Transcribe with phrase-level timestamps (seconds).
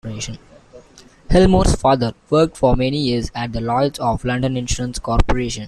[1.29, 5.59] Helmore's father worked for many years at the Lloyd's of London insurance corporation.